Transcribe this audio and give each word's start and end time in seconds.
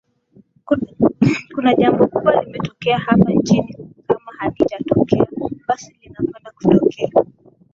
Kuna 1.55 1.75
jambo 1.75 2.07
kubwa 2.07 2.43
limetokea 2.43 2.97
hapa 2.97 3.31
nchini 3.33 3.77
kama 4.07 4.31
halijatokea 4.37 5.27
basi 5.67 5.95
linakwenda 6.01 6.51
kutokea 6.55 7.09